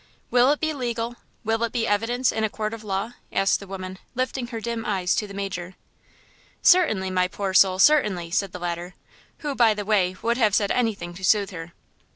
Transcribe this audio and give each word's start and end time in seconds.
"Will 0.31 0.49
it 0.51 0.59
be 0.59 0.73
legal–will 0.73 1.63
it 1.63 1.71
be 1.71 1.85
evidence 1.85 2.31
in 2.31 2.43
a 2.43 2.49
court 2.49 2.73
of 2.73 2.83
law?" 2.83 3.13
asked 3.31 3.59
the 3.59 3.67
woman, 3.67 3.99
lifting 4.15 4.47
her 4.47 4.59
dim 4.59 4.83
eyes 4.83 5.13
to 5.13 5.27
the 5.27 5.33
major. 5.35 5.75
"Certainly, 6.63 7.11
my 7.11 7.27
poor 7.27 7.53
soul–certainly," 7.53 8.31
said 8.31 8.51
the 8.51 8.57
latter, 8.57 8.95
who, 9.45 9.53
by 9.53 9.75
the 9.75 9.85
way, 9.85 10.15
would 10.23 10.37
have 10.37 10.55
said 10.55 10.71
anything 10.71 11.13
to 11.13 11.23
soothe 11.23 11.51
her. 11.51 11.73